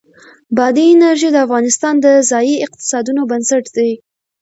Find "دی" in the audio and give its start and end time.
3.77-3.91